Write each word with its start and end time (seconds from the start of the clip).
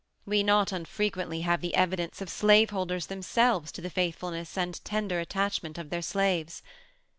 We 0.25 0.41
not 0.41 0.71
unfrequently 0.71 1.41
have 1.41 1.61
the 1.61 1.75
evidence 1.75 2.21
of 2.21 2.29
slaveholders 2.31 3.05
themselves 3.05 3.71
to 3.73 3.81
the 3.81 3.89
faithfulness 3.91 4.57
and 4.57 4.83
tender 4.83 5.19
attachment 5.19 5.77
of 5.77 5.91
their 5.91 6.01
slaves. 6.01 6.63